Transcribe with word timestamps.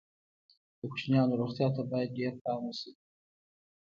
د 0.79 0.81
کوچنیانو 0.91 1.39
روغتیا 1.41 1.67
ته 1.75 1.81
باید 1.91 2.15
ډېر 2.19 2.33
پام 2.43 2.61
وشي. 2.65 2.91